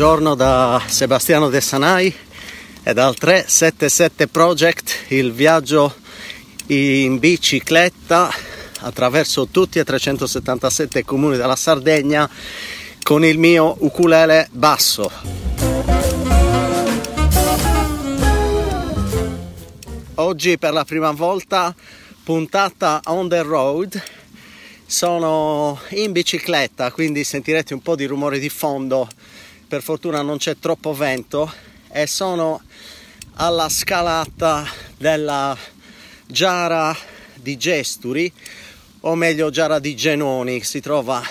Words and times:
Buongiorno 0.00 0.34
da 0.34 0.82
Sebastiano 0.86 1.50
De 1.50 1.60
Sanai 1.60 2.06
e 2.82 2.94
dal 2.94 3.14
377 3.16 4.28
Project, 4.28 4.94
il 5.08 5.30
viaggio 5.30 5.94
in 6.68 7.18
bicicletta 7.18 8.32
attraverso 8.78 9.48
tutti 9.48 9.78
e 9.78 9.84
377 9.84 11.04
comuni 11.04 11.36
della 11.36 11.54
Sardegna 11.54 12.26
con 13.02 13.26
il 13.26 13.36
mio 13.36 13.76
ukulele 13.80 14.48
basso. 14.52 15.12
Oggi 20.14 20.56
per 20.56 20.72
la 20.72 20.86
prima 20.86 21.10
volta 21.10 21.74
puntata 22.24 23.02
on 23.04 23.28
the 23.28 23.42
road 23.42 24.02
sono 24.86 25.78
in 25.90 26.10
bicicletta 26.10 26.90
quindi 26.90 27.22
sentirete 27.22 27.74
un 27.74 27.82
po' 27.82 27.94
di 27.94 28.06
rumore 28.06 28.38
di 28.38 28.48
fondo 28.48 29.06
per 29.70 29.82
fortuna 29.84 30.20
non 30.20 30.38
c'è 30.38 30.58
troppo 30.58 30.92
vento 30.92 31.48
e 31.92 32.08
sono 32.08 32.60
alla 33.34 33.68
scalata 33.68 34.66
della 34.98 35.56
Giara 36.26 36.96
di 37.36 37.56
Gesturi 37.56 38.32
o 39.02 39.14
meglio 39.14 39.50
Giara 39.50 39.78
di 39.78 39.94
Genoni 39.94 40.64
si 40.64 40.80
trova 40.80 41.22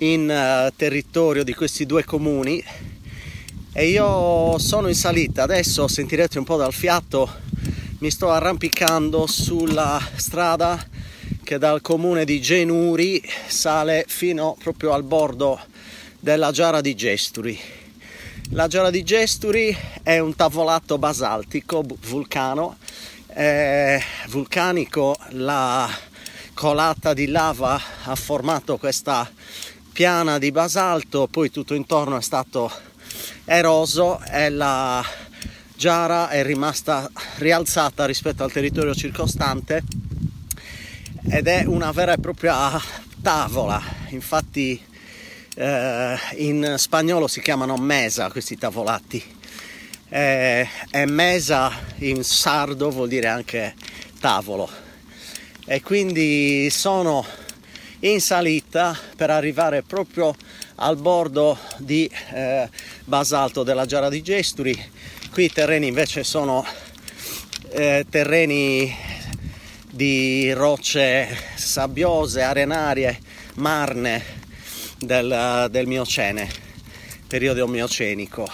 in 0.00 0.28
uh, 0.28 0.70
territorio 0.76 1.42
di 1.42 1.54
questi 1.54 1.86
due 1.86 2.04
comuni. 2.04 2.62
E 3.72 3.88
io 3.88 4.58
sono 4.58 4.88
in 4.88 4.94
salita. 4.94 5.44
Adesso 5.44 5.88
sentirete 5.88 6.36
un 6.36 6.44
po' 6.44 6.58
dal 6.58 6.74
fiato 6.74 7.30
mi 8.00 8.10
sto 8.10 8.30
arrampicando 8.30 9.26
sulla 9.26 9.98
strada 10.16 10.86
che 11.42 11.56
dal 11.56 11.80
comune 11.80 12.26
di 12.26 12.42
Genuri 12.42 13.22
sale 13.46 14.04
fino 14.06 14.54
proprio 14.62 14.92
al 14.92 15.02
bordo 15.02 15.71
della 16.22 16.52
Giara 16.52 16.80
di 16.80 16.94
Gesturi. 16.94 17.58
La 18.50 18.68
Giara 18.68 18.90
di 18.90 19.02
Gesturi 19.02 19.76
è 20.04 20.20
un 20.20 20.36
tavolato 20.36 20.96
basaltico 20.96 21.84
vulcano, 22.02 22.76
eh, 23.34 24.00
vulcanico, 24.28 25.16
la 25.30 25.90
colata 26.54 27.12
di 27.12 27.26
lava 27.26 27.80
ha 28.04 28.14
formato 28.14 28.76
questa 28.76 29.28
piana 29.92 30.38
di 30.38 30.52
basalto, 30.52 31.26
poi 31.26 31.50
tutto 31.50 31.74
intorno 31.74 32.16
è 32.16 32.22
stato 32.22 32.70
eroso 33.44 34.22
e 34.22 34.48
la 34.48 35.04
Giara 35.74 36.28
è 36.28 36.44
rimasta 36.44 37.10
rialzata 37.38 38.06
rispetto 38.06 38.44
al 38.44 38.52
territorio 38.52 38.94
circostante 38.94 39.82
ed 41.28 41.48
è 41.48 41.64
una 41.66 41.90
vera 41.90 42.12
e 42.12 42.18
propria 42.18 42.80
tavola, 43.20 43.82
infatti 44.10 44.90
eh, 45.54 46.16
in 46.36 46.74
spagnolo 46.78 47.26
si 47.28 47.40
chiamano 47.40 47.76
mesa 47.76 48.30
questi 48.30 48.56
tavolati 48.56 49.22
eh, 50.08 50.68
e 50.90 51.06
mesa 51.06 51.72
in 51.98 52.22
sardo 52.22 52.90
vuol 52.90 53.08
dire 53.08 53.28
anche 53.28 53.74
tavolo. 54.20 54.68
E 55.64 55.80
quindi 55.80 56.68
sono 56.70 57.24
in 58.00 58.20
salita 58.20 58.98
per 59.16 59.30
arrivare 59.30 59.82
proprio 59.82 60.34
al 60.76 60.96
bordo 60.96 61.56
di 61.78 62.10
eh, 62.32 62.68
basalto 63.04 63.62
della 63.62 63.86
Giara 63.86 64.08
di 64.08 64.22
Gesturi. 64.22 64.90
Qui 65.30 65.44
i 65.44 65.52
terreni 65.52 65.86
invece 65.86 66.24
sono 66.24 66.64
eh, 67.70 68.04
terreni 68.10 68.94
di 69.88 70.52
rocce 70.52 71.28
sabbiose, 71.54 72.42
arenarie, 72.42 73.18
marne 73.54 74.40
del, 75.02 75.68
del 75.70 75.86
Miocene, 75.86 76.48
periodo 77.26 77.66
miocenico. 77.66 78.48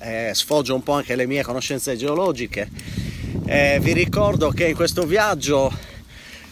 Eh, 0.00 0.32
sfoggio 0.34 0.74
un 0.74 0.82
po' 0.82 0.92
anche 0.92 1.14
le 1.14 1.26
mie 1.26 1.42
conoscenze 1.42 1.96
geologiche. 1.96 2.68
Eh, 3.46 3.78
vi 3.80 3.92
ricordo 3.92 4.50
che 4.50 4.68
in 4.68 4.74
questo 4.74 5.04
viaggio 5.04 5.72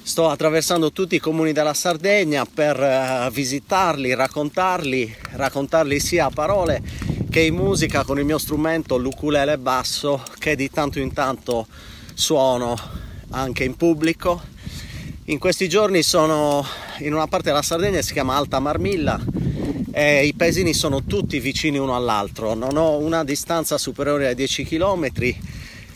sto 0.02 0.28
attraversando 0.28 0.92
tutti 0.92 1.14
i 1.14 1.20
comuni 1.20 1.52
della 1.52 1.74
Sardegna 1.74 2.44
per 2.44 2.78
uh, 2.78 3.30
visitarli, 3.30 4.14
raccontarli, 4.14 5.14
raccontarli 5.32 6.00
sia 6.00 6.26
a 6.26 6.30
parole 6.30 6.82
che 7.30 7.40
in 7.40 7.54
musica 7.54 8.02
con 8.02 8.18
il 8.18 8.24
mio 8.24 8.38
strumento 8.38 8.96
l'ukulele 8.96 9.58
basso 9.58 10.22
che 10.38 10.56
di 10.56 10.70
tanto 10.70 10.98
in 10.98 11.12
tanto 11.12 11.66
suono 12.14 12.76
anche 13.30 13.62
in 13.62 13.76
pubblico 13.76 14.42
in 15.30 15.38
questi 15.38 15.68
giorni 15.68 16.02
sono 16.02 16.66
in 16.98 17.14
una 17.14 17.28
parte 17.28 17.50
della 17.50 17.62
Sardegna 17.62 17.98
che 17.98 18.02
si 18.02 18.12
chiama 18.12 18.34
Alta 18.34 18.58
Marmilla 18.58 19.20
e 19.92 20.26
i 20.26 20.34
paesini 20.34 20.72
sono 20.72 21.04
tutti 21.04 21.40
vicini 21.40 21.78
uno 21.78 21.96
all'altro, 21.96 22.54
non 22.54 22.76
ho 22.76 22.98
una 22.98 23.24
distanza 23.24 23.76
superiore 23.78 24.28
ai 24.28 24.34
10 24.34 24.64
km, 24.64 25.08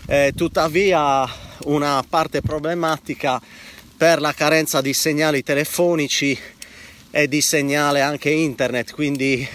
eh, 0.07 0.33
tuttavia 0.35 1.29
una 1.65 2.05
parte 2.09 2.41
problematica 2.41 3.41
per 3.97 4.21
la 4.21 4.33
carenza 4.33 4.81
di 4.81 4.93
segnali 4.93 5.43
telefonici 5.43 6.37
e 7.11 7.29
di 7.29 7.41
segnale 7.41 8.01
anche 8.01 8.31
internet, 8.31 8.93
quindi 8.93 9.47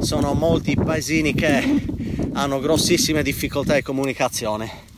sono 0.00 0.34
molti 0.34 0.74
paesini 0.74 1.34
che 1.34 1.62
hanno 2.32 2.58
grossissime 2.58 3.22
difficoltà 3.22 3.74
di 3.74 3.82
comunicazione. 3.82 4.88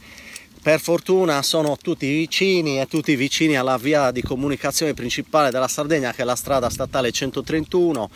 Per 0.62 0.80
fortuna 0.80 1.42
sono 1.42 1.76
tutti 1.76 2.06
vicini 2.08 2.80
e 2.80 2.86
tutti 2.86 3.16
vicini 3.16 3.56
alla 3.56 3.76
via 3.76 4.12
di 4.12 4.22
comunicazione 4.22 4.94
principale 4.94 5.50
della 5.50 5.66
Sardegna 5.66 6.12
che 6.12 6.22
è 6.22 6.24
la 6.24 6.36
strada 6.36 6.70
statale 6.70 7.10
131, 7.10 8.08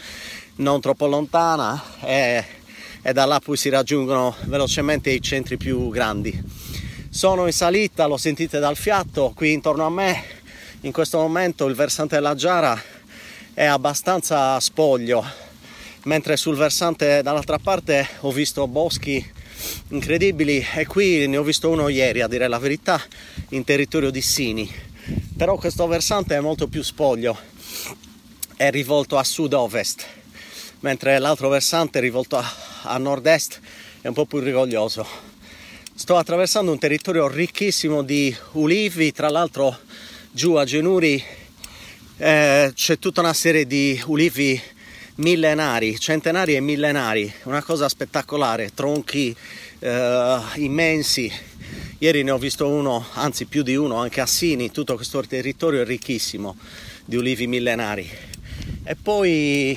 non 0.56 0.80
troppo 0.80 1.06
lontana 1.06 1.82
e, 2.00 2.44
e 3.02 3.12
da 3.12 3.24
là 3.24 3.40
poi 3.40 3.56
si 3.56 3.68
raggiungono 3.68 4.34
velocemente 4.44 5.10
i 5.10 5.20
centri 5.20 5.56
più 5.56 5.90
grandi. 5.90 6.42
Sono 7.10 7.46
in 7.46 7.52
salita, 7.52 8.06
lo 8.06 8.16
sentite 8.16 8.58
dal 8.58 8.76
fiato, 8.76 9.32
qui 9.34 9.52
intorno 9.52 9.84
a 9.84 9.90
me 9.90 10.24
in 10.80 10.92
questo 10.92 11.18
momento 11.18 11.66
il 11.66 11.74
versante 11.74 12.16
della 12.16 12.34
Giara 12.34 12.80
è 13.54 13.64
abbastanza 13.64 14.58
spoglio, 14.60 15.24
mentre 16.04 16.36
sul 16.36 16.56
versante 16.56 17.22
dall'altra 17.22 17.58
parte 17.58 18.06
ho 18.20 18.30
visto 18.30 18.66
boschi 18.66 19.32
incredibili 19.88 20.64
e 20.74 20.86
qui 20.86 21.26
ne 21.26 21.36
ho 21.36 21.42
visto 21.42 21.70
uno 21.70 21.88
ieri 21.88 22.20
a 22.20 22.28
dire 22.28 22.46
la 22.46 22.58
verità 22.58 23.00
in 23.50 23.64
territorio 23.64 24.10
di 24.10 24.20
Sini 24.20 24.70
però 25.36 25.56
questo 25.56 25.86
versante 25.86 26.36
è 26.36 26.40
molto 26.40 26.68
più 26.68 26.82
spoglio 26.82 27.38
è 28.56 28.70
rivolto 28.70 29.16
a 29.16 29.24
sud-ovest 29.24 30.06
mentre 30.86 31.18
l'altro 31.18 31.48
versante 31.48 31.98
rivolto 31.98 32.36
a, 32.36 32.44
a 32.82 32.96
nord-est 32.96 33.60
è 34.02 34.06
un 34.06 34.14
po' 34.14 34.24
più 34.24 34.38
rigoglioso 34.38 35.04
sto 35.92 36.16
attraversando 36.16 36.70
un 36.70 36.78
territorio 36.78 37.26
ricchissimo 37.26 38.02
di 38.02 38.32
ulivi 38.52 39.10
tra 39.10 39.28
l'altro 39.28 39.76
giù 40.30 40.54
a 40.54 40.64
Genuri 40.64 41.20
eh, 42.18 42.70
c'è 42.72 42.98
tutta 43.00 43.20
una 43.20 43.32
serie 43.32 43.66
di 43.66 44.00
ulivi 44.06 44.62
millenari, 45.16 45.98
centenari 45.98 46.54
e 46.54 46.60
millenari, 46.60 47.32
una 47.44 47.64
cosa 47.64 47.88
spettacolare, 47.88 48.70
tronchi 48.72 49.34
eh, 49.80 50.38
immensi. 50.54 51.32
Ieri 51.98 52.22
ne 52.22 52.30
ho 52.30 52.38
visto 52.38 52.68
uno, 52.68 53.06
anzi 53.14 53.46
più 53.46 53.64
di 53.64 53.74
uno, 53.74 53.96
anche 53.96 54.20
a 54.20 54.26
Sini, 54.26 54.70
tutto 54.70 54.94
questo 54.94 55.20
territorio 55.22 55.82
è 55.82 55.84
ricchissimo 55.84 56.56
di 57.04 57.16
ulivi 57.16 57.48
millenari. 57.48 58.08
E 58.84 58.94
poi 58.94 59.76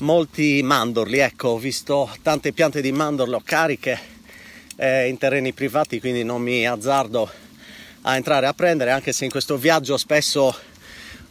molti 0.00 0.60
mandorli, 0.62 1.18
ecco, 1.18 1.48
ho 1.48 1.58
visto 1.58 2.10
tante 2.22 2.52
piante 2.52 2.80
di 2.80 2.90
mandorlo 2.90 3.40
cariche 3.44 3.98
eh, 4.76 5.08
in 5.08 5.18
terreni 5.18 5.52
privati, 5.52 6.00
quindi 6.00 6.24
non 6.24 6.42
mi 6.42 6.66
azzardo 6.66 7.30
a 8.02 8.16
entrare 8.16 8.46
a 8.46 8.52
prendere, 8.52 8.90
anche 8.90 9.12
se 9.12 9.24
in 9.24 9.30
questo 9.30 9.56
viaggio 9.56 9.96
spesso 9.96 10.54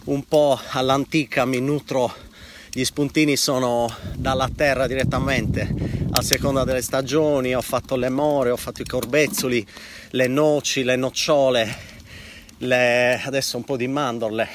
un 0.06 0.24
po' 0.26 0.60
all'antica 0.72 1.46
mi 1.46 1.60
nutro. 1.60 2.32
Gli 2.72 2.84
spuntini 2.84 3.36
sono 3.36 3.94
dalla 4.16 4.50
terra 4.54 4.88
direttamente. 4.88 5.72
A 6.12 6.22
seconda 6.22 6.64
delle 6.64 6.82
stagioni 6.82 7.54
ho 7.54 7.62
fatto 7.62 7.96
le 7.96 8.10
more 8.10 8.50
ho 8.50 8.58
fatto 8.58 8.82
i 8.82 8.86
corbezzoli 8.86 9.66
le 10.12 10.28
noci 10.28 10.84
le 10.84 10.96
nocciole 10.96 11.78
le... 12.58 13.22
adesso 13.24 13.58
un 13.58 13.64
po' 13.64 13.78
di 13.78 13.88
mandorle. 13.88 14.48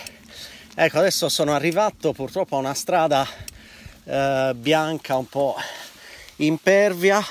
Ecco 0.74 0.98
adesso 0.98 1.28
sono 1.28 1.52
arrivato 1.52 2.12
purtroppo 2.12 2.56
a 2.56 2.60
una 2.60 2.74
strada 2.74 3.26
eh, 4.08 4.52
bianca 4.56 5.16
un 5.16 5.28
po' 5.28 5.54
impervia 6.36 7.22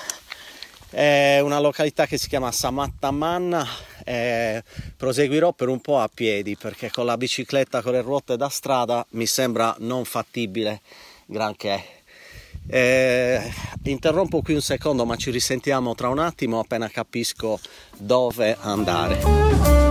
è 0.90 1.40
una 1.42 1.60
località 1.60 2.06
che 2.06 2.18
si 2.18 2.28
chiama 2.28 2.52
Samattamanna 2.52 3.66
e 4.06 4.64
proseguirò 4.96 5.54
per 5.54 5.68
un 5.68 5.82
po' 5.82 6.00
a 6.00 6.10
piedi 6.14 6.56
perché 6.56 6.92
con 6.92 7.06
la 7.06 7.18
bicicletta 7.18 7.82
con 7.82 7.94
le 7.94 8.02
ruote 8.02 8.38
da 8.38 8.48
strada 8.48 9.06
mi 9.12 9.26
sembra 9.26 9.76
non 9.80 10.06
fattibile 10.06 10.82
granché. 11.26 11.84
Eh, 12.70 13.42
interrompo 13.84 14.42
qui 14.42 14.54
un 14.54 14.62
secondo 14.62 15.06
ma 15.06 15.16
ci 15.16 15.32
risentiamo 15.32 15.96
tra 15.96 16.10
un 16.10 16.20
attimo 16.20 16.60
appena 16.60 16.90
capisco 16.90 17.60
dove 17.98 18.56
andare. 18.60 19.88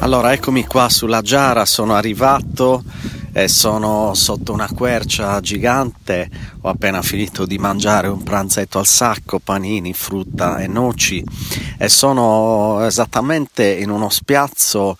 Allora 0.00 0.34
eccomi 0.34 0.66
qua 0.66 0.90
sulla 0.90 1.22
Giara, 1.22 1.64
sono 1.64 1.94
arrivato 1.94 2.84
e 3.36 3.48
sono 3.48 4.14
sotto 4.14 4.52
una 4.52 4.68
quercia 4.72 5.40
gigante, 5.40 6.30
ho 6.60 6.68
appena 6.68 7.02
finito 7.02 7.44
di 7.44 7.58
mangiare 7.58 8.06
un 8.06 8.22
pranzetto 8.22 8.78
al 8.78 8.86
sacco, 8.86 9.40
panini, 9.40 9.92
frutta 9.92 10.58
e 10.58 10.68
noci. 10.68 11.24
E 11.76 11.88
sono 11.88 12.86
esattamente 12.86 13.68
in 13.68 13.90
uno 13.90 14.08
spiazzo 14.08 14.96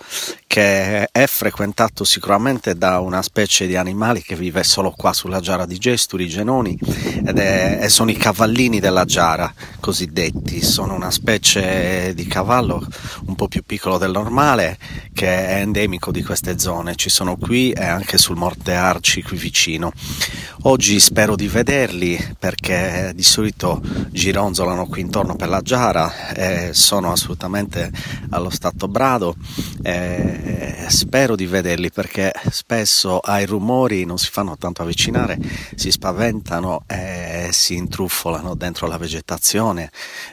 che 0.54 1.08
è 1.10 1.26
frequentato 1.26 2.04
sicuramente 2.04 2.76
da 2.76 3.00
una 3.00 3.22
specie 3.22 3.66
di 3.66 3.74
animali 3.74 4.22
che 4.22 4.36
vive 4.36 4.62
solo 4.62 4.92
qua 4.92 5.12
sulla 5.12 5.40
giara 5.40 5.66
di 5.66 5.78
Gesturi, 5.78 6.28
Genoni, 6.28 6.78
ed 7.26 7.36
è, 7.40 7.80
e 7.82 7.88
sono 7.88 8.12
i 8.12 8.16
cavallini 8.16 8.78
della 8.78 9.04
giara, 9.04 9.52
cosiddetti. 9.80 10.62
Sono 10.62 10.94
una 10.94 11.10
specie 11.10 12.12
di 12.14 12.24
cavallo 12.28 12.86
un 13.26 13.34
po' 13.34 13.48
più 13.48 13.64
piccolo 13.66 13.98
del 13.98 14.12
normale 14.12 14.78
che 15.12 15.48
è 15.48 15.60
endemico 15.60 16.12
di 16.12 16.22
queste 16.22 16.56
zone. 16.56 16.94
Ci 16.94 17.10
sono 17.10 17.36
qui 17.36 17.72
e 17.72 17.84
anche 17.84 18.16
sul 18.16 18.36
Morte 18.36 18.74
Arci 18.74 19.24
qui 19.24 19.36
vicino. 19.36 19.90
Oggi 20.66 21.00
spero 21.00 21.34
di 21.34 21.48
vederli 21.48 22.16
perché 22.38 23.10
di 23.12 23.24
solito 23.24 23.82
gironzolano 24.10 24.86
qui 24.86 25.00
intorno 25.00 25.34
per 25.34 25.48
la 25.48 25.62
giara 25.62 26.28
e 26.32 26.70
sono 26.74 27.10
assolutamente 27.10 27.90
allo 28.30 28.50
stato 28.50 28.86
brado. 28.86 29.34
E 29.82 30.42
eh, 30.44 30.84
spero 30.88 31.36
di 31.36 31.46
vederli 31.46 31.90
perché 31.90 32.30
spesso 32.50 33.18
ai 33.18 33.46
rumori 33.46 34.04
non 34.04 34.18
si 34.18 34.30
fanno 34.30 34.56
tanto 34.58 34.82
avvicinare, 34.82 35.38
si 35.74 35.90
spaventano 35.90 36.84
e 36.86 37.48
si 37.50 37.74
intrufolano 37.74 38.54
dentro 38.54 38.86
la 38.86 38.98
vegetazione 38.98 39.90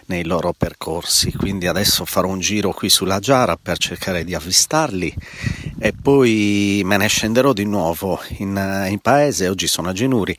nei 0.08 0.26
loro 0.26 0.54
percorsi. 0.54 1.32
Quindi 1.32 1.68
adesso 1.68 2.04
farò 2.04 2.28
un 2.28 2.40
giro 2.40 2.74
qui 2.74 2.90
sulla 2.90 3.20
giara 3.20 3.56
per 3.56 3.78
cercare 3.78 4.26
di 4.26 4.36
avvistarli 4.36 5.16
e 5.80 5.94
poi 5.94 6.82
me 6.84 6.98
ne 6.98 7.08
scenderò 7.08 7.54
di 7.54 7.66
nuovo 7.66 8.20
in, 8.40 8.88
in 8.90 9.00
paese. 9.00 9.48
Oggi 9.48 9.68
sono 9.68 9.90
a 9.90 9.94
Genuri 9.94 10.36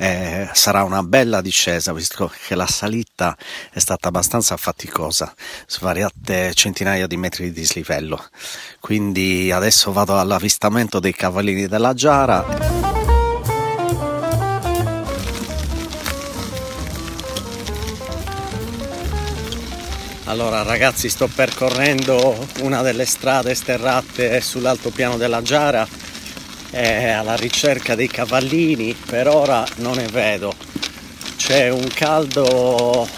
eh, 0.00 0.48
sarà 0.54 0.82
una 0.82 1.02
bella 1.02 1.42
discesa 1.42 1.92
visto 1.92 2.32
che 2.46 2.54
la 2.54 2.66
salita 2.66 3.36
è 3.70 3.78
stata 3.78 4.08
abbastanza 4.08 4.56
faticosa, 4.56 5.32
svariate 5.66 6.54
centinaia 6.54 7.06
di 7.06 7.18
metri 7.18 7.44
di 7.44 7.60
dislivello. 7.60 8.18
Quindi 8.80 9.52
adesso 9.52 9.92
vado 9.92 10.18
all'avvistamento 10.18 11.00
dei 11.00 11.12
cavallini 11.12 11.68
della 11.68 11.92
Giara. 11.92 12.88
Allora 20.24 20.62
ragazzi 20.62 21.10
sto 21.10 21.26
percorrendo 21.26 22.46
una 22.60 22.80
delle 22.80 23.04
strade 23.04 23.54
sterrate 23.54 24.40
sull'altopiano 24.40 25.18
della 25.18 25.42
Giara 25.42 25.99
è 26.70 27.10
alla 27.10 27.34
ricerca 27.34 27.94
dei 27.94 28.08
cavallini, 28.08 28.94
per 28.94 29.28
ora 29.28 29.66
non 29.76 29.96
ne 29.96 30.06
vedo. 30.06 30.54
C'è 31.36 31.68
un 31.68 31.88
caldo 31.92 33.08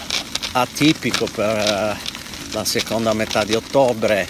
atipico 0.53 1.25
per 1.25 1.57
eh, 1.57 1.97
la 2.51 2.65
seconda 2.65 3.13
metà 3.13 3.43
di 3.43 3.53
ottobre, 3.53 4.27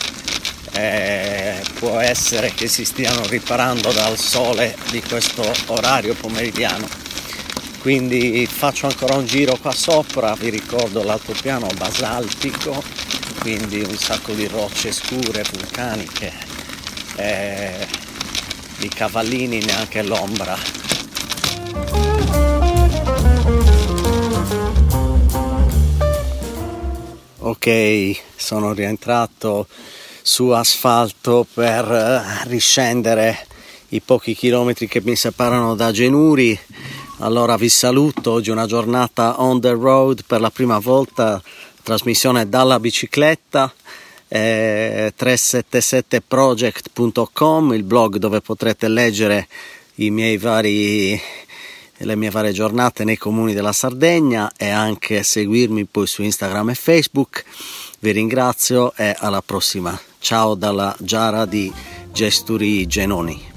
eh, 0.74 1.62
può 1.80 2.00
essere 2.00 2.54
che 2.54 2.68
si 2.68 2.84
stiano 2.84 3.26
riparando 3.28 3.92
dal 3.92 4.18
sole 4.18 4.76
di 4.90 5.02
questo 5.02 5.44
orario 5.68 6.14
pomeridiano. 6.16 6.88
Quindi 7.80 8.48
faccio 8.50 8.88
ancora 8.88 9.16
un 9.16 9.26
giro 9.26 9.58
qua 9.58 9.74
sopra, 9.74 10.34
vi 10.36 10.50
ricordo 10.50 11.04
l'altopiano 11.04 11.68
basaltico, 11.78 12.82
quindi 13.40 13.82
un 13.82 13.98
sacco 13.98 14.32
di 14.32 14.48
rocce 14.48 14.92
scure, 14.92 15.44
vulcaniche. 15.52 16.32
Eh, 17.18 17.88
i 18.84 18.90
cavallini 18.90 19.64
neanche 19.64 20.04
l'ombra. 20.04 20.58
Ok, 27.40 28.22
sono 28.36 28.74
rientrato 28.74 29.68
su 30.22 30.50
asfalto 30.50 31.46
per 31.54 31.90
eh, 31.92 32.48
riscendere 32.48 33.48
i 33.90 34.02
pochi 34.02 34.34
chilometri 34.34 34.88
che 34.88 35.02
mi 35.02 35.16
separano 35.16 35.76
da 35.76 35.92
Genuri. 35.92 36.58
Allora 37.20 37.56
vi 37.58 37.70
saluto, 37.70 38.32
oggi 38.32 38.50
una 38.50 38.66
giornata 38.66 39.42
on 39.42 39.62
the 39.62 39.72
road 39.72 40.24
per 40.26 40.42
la 40.42 40.50
prima 40.50 40.80
volta, 40.80 41.42
trasmissione 41.84 42.50
dalla 42.50 42.80
bicicletta 42.80 43.74
eh, 44.36 45.14
377project.com, 45.16 47.74
il 47.74 47.84
blog 47.84 48.18
dove 48.18 48.42
potrete 48.42 48.88
leggere 48.88 49.48
vari, 50.40 51.22
le 51.98 52.16
mie 52.16 52.32
varie 52.32 52.52
giornate 52.52 53.04
nei 53.04 53.18
comuni 53.18 53.54
della 53.54 53.74
Sardegna 53.74 54.52
e 54.58 54.70
anche 54.70 55.22
seguirmi 55.22 55.86
poi 55.86 56.08
su 56.08 56.24
Instagram 56.24 56.72
e 56.72 56.76
Facebook. 56.76 57.44
Vi 58.00 58.12
ringrazio 58.12 58.92
e 58.96 59.16
alla 59.16 59.44
prossima. 59.44 59.96
Ciao 60.18 60.56
dalla 60.56 60.96
Giara 60.98 61.46
di 61.46 61.72
Gesturi 62.12 62.88
Genoni. 62.88 63.53